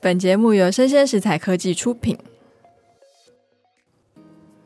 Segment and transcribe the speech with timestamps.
[0.00, 2.16] 本节目由生鲜食材科技出品。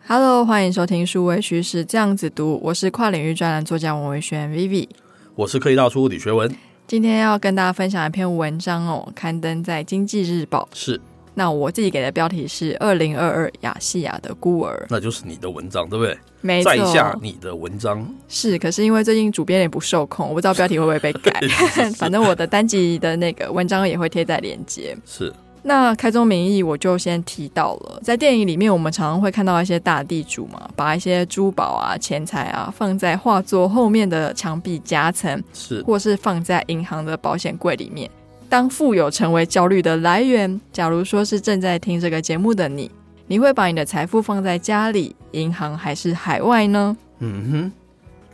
[0.06, 4.90] Hello，欢迎收听数位趋势这样子读，我是跨领域专栏作家王维轩 Vivi，
[5.34, 6.54] 我是科技大叔李学文。
[6.86, 10.68] 今天要跟大家分享一篇文章哦，刊登在《经济日报》。
[10.78, 11.00] 是。
[11.34, 16.18] 那我自己给的标题是“二零二二亚细亚的孤儿”，那就是你的文章对不对？
[16.40, 18.58] 没错，在下你的文章是。
[18.58, 21.32] 可是因为最近主编也不受控，我不知道标题会不会被改。
[21.96, 24.96] 反正我的单集的那个文章也会贴在链接。
[25.06, 25.32] 是。
[25.64, 38.10] 那开宗明义，我就先提到了，在电影里面，我们常常会看到一些大地主嘛，把一些珠宝啊、钱财啊放在画作后面的墙壁夹层，是，或是放在银行的保险柜里面。
[38.52, 42.90] 当富有成为焦虑的来源，假如说是正在听这个节目的你，
[43.26, 46.94] 你会把你的财富放在家里、银行还是海外呢？
[47.20, 47.72] 嗯哼。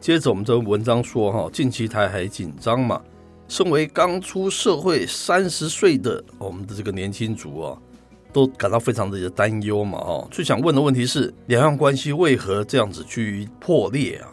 [0.01, 3.01] 接着我们这文章说哈，近期台海紧张嘛，
[3.47, 7.79] 身为刚出社会三十岁的我们的这个年轻族啊，
[8.33, 10.27] 都感到非常的担忧嘛哈。
[10.33, 14.27] 最想问的问题是，两岸关系为何这样子去破裂啊？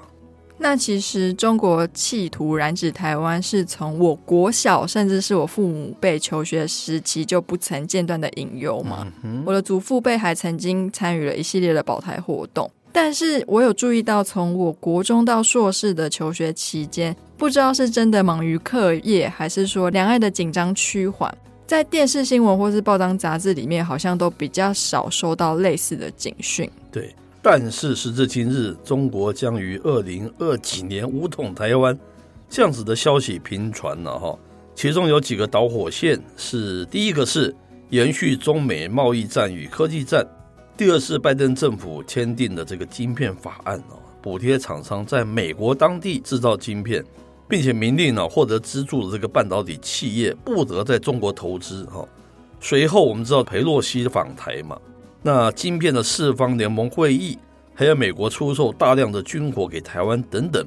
[0.58, 9.06] 那其实中国企图染指台湾，是从我国小甚至是我父母辈求学时期就不曾间断的隐忧嘛。
[9.46, 21.32] 我的祖父辈还曾经参与了一系列的保台活动，但是我有注意到，从我国中到硕士的求学期间，不知道是真的忙于课业，还是说两岸的紧张趋缓，
[21.68, 26.68] 在电视新闻或是报章杂志里面，好像都比较少收到类似的警讯。
[26.92, 27.14] 对。
[27.48, 31.96] 但是时至今日，中国将于二零二几年武统台湾，
[32.50, 34.36] 这样子的消息频传了哈。
[34.74, 37.56] 其中有几个导火线是：第一个是
[37.92, 40.24] 延续中美贸易战与科技战；
[40.76, 47.06] 第二是拜登政府签订的这个晶片法案哦，补贴厂商在美国当地制造晶片，
[47.48, 52.04] 并且明令呢获得资助的这个半导体企业不得在中国投资哈。
[52.60, 54.76] 随后我们知道裴洛西访台嘛。
[55.26, 57.36] 那晶片的四方联盟会议，
[57.74, 60.64] 还有美国出售大量的军火给台湾等等，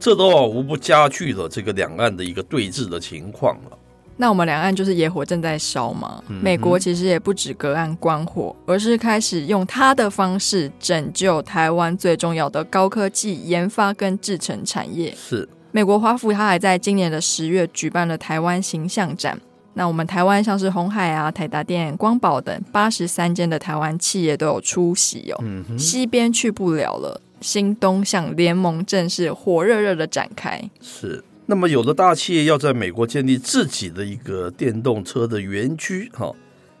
[0.00, 3.78] 这都啊无不加剧了这个两岸的一个对峙的情况了。
[4.16, 6.20] 那我们两岸就是野火正在烧嘛。
[6.26, 15.14] 美国其实也不止隔岸观火，而是开始用他的方式拯救台湾最重要的高科技研发跟制成产业。
[15.16, 19.40] 是，美国华府他还在今年的十月举办了台湾形象展。
[19.76, 25.38] 那我们台湾像是红海啊、台达电、光宝等八十三间的台湾企业都有出席哦。
[25.42, 30.62] 嗯，西边去不了了，新东向联盟正式火热热的展开。
[30.80, 36.32] 是，那么有的大企业要在美国建立自己的一个电动车的园区，哈，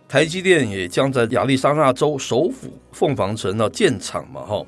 [0.08, 4.64] 台积电也将在亚利桑那州首府凤凰城呢建厂嘛，哈。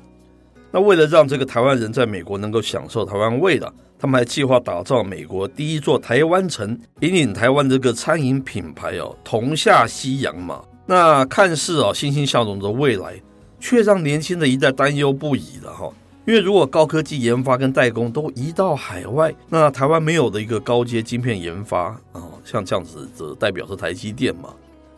[0.69, 3.73] 那为了让这个台湾人在美国能够享受台湾味的。
[3.99, 10.61] 他们还计划打造美国第一座台湾城，引领台湾这个餐饮品牌哦，同下西洋嘛。
[10.85, 13.19] 那看似啊欣欣向荣的未来，
[13.59, 15.91] 却让年轻的一代担忧不已了哈。
[16.25, 24.49] 因为如果高科技研发跟代工都移到海外，那台湾没有的一个高阶晶片研发啊，像这样子的代表是台积电嘛，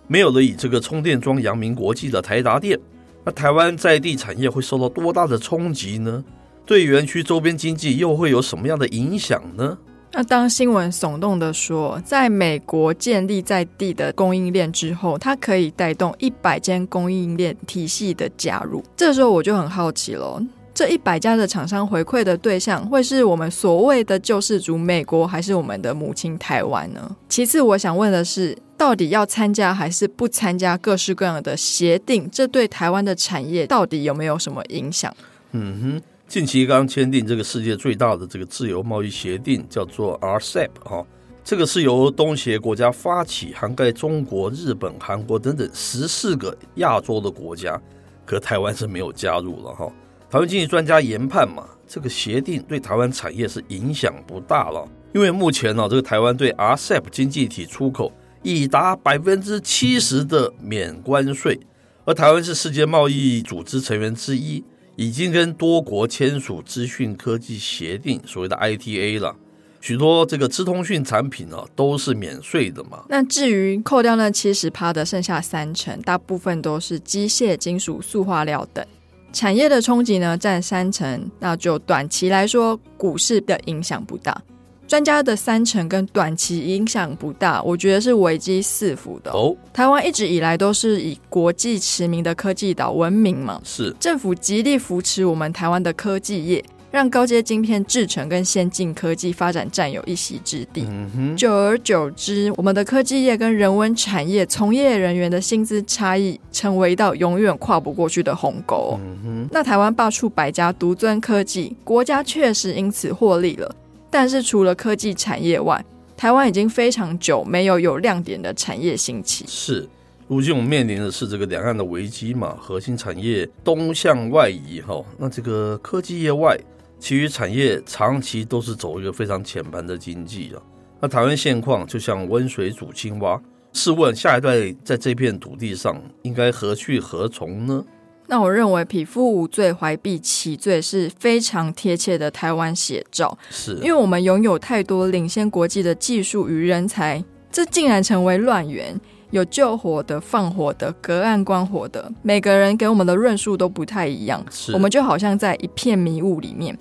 [0.07, 2.77] 没有了以这个充电桩扬名国际的台达电，
[3.23, 6.23] 那台湾在地产业会受到多大的冲击呢？
[6.69, 9.75] 对园区周边经济又会有什么样的影响呢？
[10.11, 18.83] 那当新闻耸动的说，在美国建立在地的供应链之后，它可以带动一百间供应链体系的加入。
[18.95, 20.39] 这时候我就很好奇了，
[20.71, 27.15] 这一百家的厂商回馈的对象会是我们所谓的救世主美国，还是我们的母亲台湾呢？
[27.27, 32.29] 其次，我想问的是，到底要参加还是不参加各式各样的协定？
[32.31, 35.11] 这对台湾的产业到底有没有什么影响？
[35.53, 36.01] 嗯哼。
[36.29, 41.03] 近期刚签订这个世界最大的这个自由贸易协定，叫做 RCEP 哈，
[41.43, 47.81] 这个是由东协国家发起，涵盖中国、日本、韩国等等十四个亚洲的国家，
[48.27, 49.91] 可台湾是没有加入了哈。
[50.29, 58.13] 台湾经济专家研判嘛，这个协定对台湾产业是影响不大了，因为目前呢，这个台湾对 RCEP 经济体出口
[58.43, 61.59] 已达百分之七十的免关税，
[62.05, 64.63] 而台湾是世界贸易组织成员之一。
[64.99, 69.33] 已经跟多国签署资讯科技协定，所谓的 ITA 了。
[69.79, 73.05] 许多这个资通讯产品呢、都是免税的嘛。
[73.07, 78.85] 那至于扣掉那七十趴的剩下三成，大部分都是机械、金属、塑化料等
[79.31, 81.31] 产业的冲击呢，占三成。
[81.39, 84.43] 那就短期来说，股市的影响不大。
[84.89, 89.55] 专家的三成跟短期影响不大，我觉得是危机四伏的哦。
[89.71, 100.83] 台湾一直以来都是以国际驰名的科技岛闻名嘛，是政府极力扶持我们台湾的科技业，让高阶晶片制成跟先进科技发展占有一席之地。
[100.89, 101.37] 嗯哼。
[101.37, 108.99] 久而久之，我们的科技业跟人文产业从业人员的薪资差异成为一道永远跨不过去的鸿沟。
[108.99, 109.47] 嗯哼。
[109.51, 113.75] 那台湾罢黜百家，独尊科技，国家确实因此获利了。
[114.09, 115.83] 但是除了科技产业外，
[116.17, 119.45] 台湾已经非常久没有有亮点的产业兴起。
[119.47, 119.87] 是。
[120.27, 126.55] 如今我们面临的是这个两岸的危机嘛，核心产业东向外移哈，那这个科技业外，
[126.99, 130.61] 其余产业长期都是走一个非常浅盘的经济啊。
[130.99, 133.41] 那台湾现况就像温水煮青蛙，
[133.73, 137.83] 试问下一代在这片土地上应该何去何从呢？
[138.29, 148.99] 那我认为“匹夫无罪，怀璧其罪”是非常贴切的台湾写照，是因为我们拥有太多领先国际的技术与人才，这竟然成为乱源。
[149.31, 154.43] 有救火的、放火的、隔岸观火的，每个人给我们的论述都不太一样。
[154.49, 156.75] 是我们就好像在一片迷雾里面。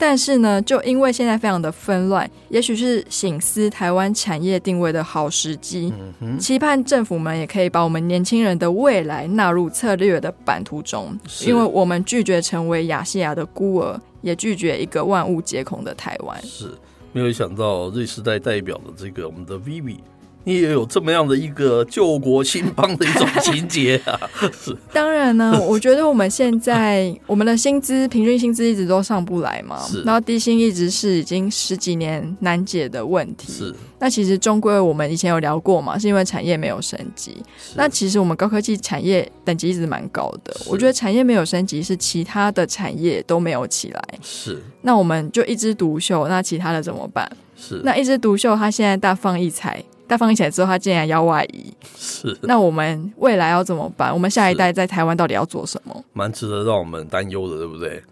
[0.00, 5.92] 但是呢，就因为现在非常的纷乱，也许是醒思台湾产业定位的好时机。
[6.00, 11.14] 嗯哼，期盼政府们也可以把我们年轻人的未来纳入策略的版图中，
[11.46, 16.42] 因为我们拒绝成为亚细亚的孤儿，也拒绝一个万物皆空的台湾。
[16.42, 16.70] 是
[17.12, 19.98] 没有想到，瑞士代代表的这个我们的 Vivi。
[20.44, 24.18] 你也有这么样的一个救国兴邦的一种情节啊！
[24.52, 33.52] 是，当然呢，我觉得我们现在我们的薪资平均薪资一直都上不来嘛，是，然后低薪一直是已经十几年难解的问题。
[33.52, 37.36] 是，那其实终归我们以前有聊过嘛，是因为产业没有升级。
[37.74, 44.02] 那其实我们高科技产业等级一直蛮高的，我觉得产业没有升级是其他的产业都没有起来。
[44.22, 47.30] 是，那我们就一枝独秀，那其他的怎么办？
[47.56, 49.84] 是，那一枝独秀，它现在大放异彩。
[50.10, 52.36] 大放起来之后，他竟然要外移，是。
[52.42, 54.12] 那我们未来要怎么办？
[54.12, 56.04] 我们下一代在台湾到底要做什么？
[56.12, 58.02] 蛮值得让我们担忧的，对不对？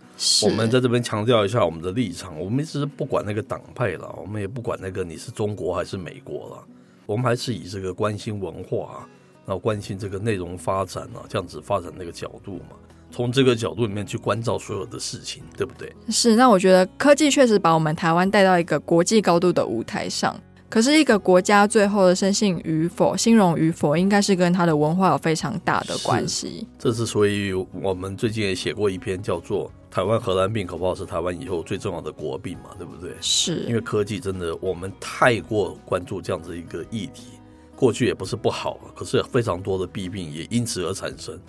[0.45, 6.65] 我们在这边强调一下我们的立场，我们一直不管那个党派了，我们也不管那个你是中国还是美国了，
[7.05, 9.05] 我们还是以这个关心文化，
[9.45, 12.77] 然后关心这个内容发展啊，这样子发展那个角度嘛，
[13.11, 15.93] 从这个角度里面去关照所有的事情，对不对？
[16.11, 16.37] 是。
[16.37, 20.39] 那我觉得科技确实把我们台湾带到一个国际高度的舞台上。
[20.71, 26.67] 可是，一个国家最后的生性与否、兴荣与否，应该是跟它的文化有非常大的关系。
[26.79, 33.15] 这是所以我们最近也写过一篇，叫做《台湾荷兰病可不好是台湾以后最重要的国病》嘛，对不对？
[33.23, 33.65] 是。
[33.67, 37.29] 因为科技真的，我们太过关注这样子一个议题，
[37.75, 41.41] 过去也不是不好，可是非常多的弊病也因此而产生。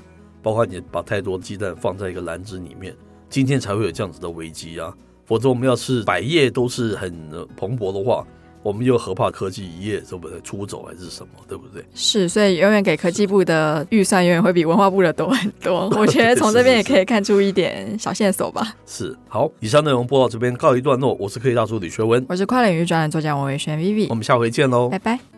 [0.42, 2.96] 包括你把太多鸡蛋放在一个篮子里面，
[3.30, 4.96] 今天才会有这样子的危机啊！
[5.26, 7.14] 否则我们要是百业都是很
[7.58, 8.26] 蓬勃的话。
[8.62, 10.40] 我们又何怕科技一夜，对不对？
[10.42, 11.84] 出走还是什么，对不对？
[11.94, 15.90] 是，所以永远给科技部的预算永远会比文化部的多很多。
[15.98, 18.76] 我觉得从这边也可以看出一点小线索吧。
[18.86, 21.14] 是，好，以上内容播到这边告一段落。
[21.20, 25.29] 我是科技大叔李学文，我是跨领域专栏作家王伟轩 Vivi，我们下回见喽，拜拜。